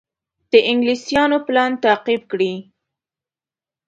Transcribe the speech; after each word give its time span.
د 0.51 0.53
انګلیسیانو 0.71 1.37
پلان 1.47 1.71
تعقیب 1.83 2.21
کړي. 2.31 2.53